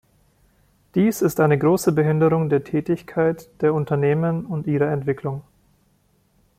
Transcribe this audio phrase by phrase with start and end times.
[0.95, 5.43] Dies ist eine große Behinderung der Tätigkeit der Unternehmen und ihrer Entwicklung.